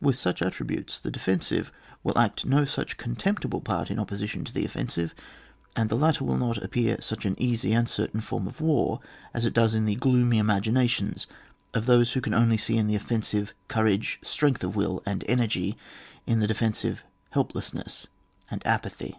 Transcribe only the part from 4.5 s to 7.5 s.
the offensive, and the latter will not appear such an